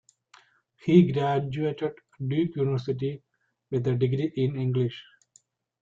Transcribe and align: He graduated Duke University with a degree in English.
He 0.83 1.11
graduated 1.11 1.93
Duke 2.19 2.55
University 2.55 3.21
with 3.69 3.85
a 3.85 3.93
degree 3.93 4.33
in 4.35 4.55
English. 4.59 4.99